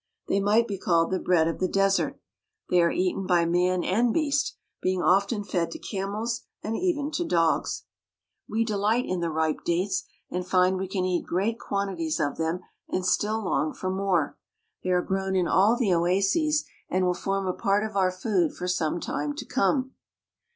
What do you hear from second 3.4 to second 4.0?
man